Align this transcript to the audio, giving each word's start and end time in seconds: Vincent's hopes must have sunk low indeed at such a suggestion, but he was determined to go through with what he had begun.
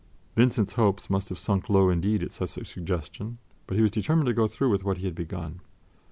Vincent's 0.35 0.73
hopes 0.73 1.11
must 1.11 1.29
have 1.29 1.37
sunk 1.37 1.69
low 1.69 1.91
indeed 1.91 2.23
at 2.23 2.31
such 2.31 2.57
a 2.57 2.65
suggestion, 2.65 3.37
but 3.67 3.75
he 3.75 3.83
was 3.83 3.91
determined 3.91 4.25
to 4.25 4.33
go 4.33 4.47
through 4.47 4.71
with 4.71 4.83
what 4.83 4.97
he 4.97 5.05
had 5.05 5.13
begun. 5.13 5.59